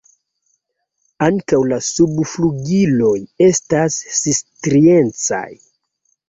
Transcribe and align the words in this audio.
Ankaŭ 1.25 1.59
la 1.71 1.77
subflugiloj 1.87 3.13
estas 3.49 3.99
striecaj. 4.39 5.45